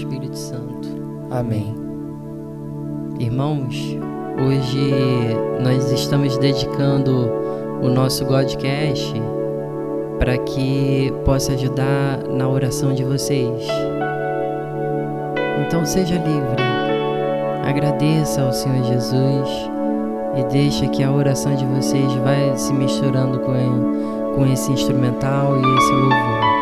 [0.00, 0.88] Espírito Santo.
[1.30, 1.74] Amém.
[3.18, 3.98] Irmãos,
[4.38, 4.94] hoje
[5.62, 7.30] nós estamos dedicando
[7.82, 9.12] o nosso Godcast
[10.18, 13.66] para que possa ajudar na oração de vocês.
[15.66, 16.62] Então seja livre,
[17.62, 19.48] agradeça ao Senhor Jesus
[20.36, 25.76] e deixe que a oração de vocês vá se misturando com, com esse instrumental e
[25.76, 26.59] esse louvor.